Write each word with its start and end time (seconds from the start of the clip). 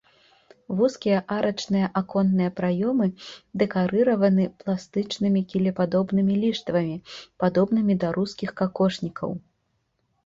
Вузкія 0.77 1.17
арачныя 1.35 1.89
аконныя 2.01 2.53
праёмы 2.59 3.07
дэкарыраваны 3.63 4.43
пластычнымі 4.63 5.45
кілепадобнымі 5.51 6.33
ліштвамі, 6.47 6.97
падобнымі 7.45 7.93
да 8.05 8.15
рускіх 8.21 8.49
какошнікаў. 8.63 9.29